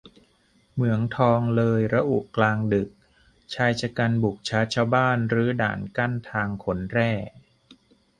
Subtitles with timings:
[0.73, 2.89] เหมืองทองเลยระอุกลางดึก-
[3.53, 7.11] ชายฉกรรจ์บุกชาร์จชาวบ้าน-รื้อด่านกั้นทางขนแร่